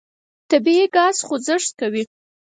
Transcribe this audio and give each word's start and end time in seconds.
طبیعي 0.49 0.85
ګاز 0.95 1.17
خوځښت 1.27 1.71
کوي. 1.79 2.03